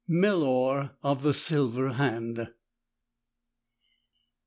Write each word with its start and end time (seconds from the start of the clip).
MELOR 0.07 0.95
OF 1.03 1.21
THE 1.21 1.31
SILVER 1.31 1.89
HAND. 1.93 2.51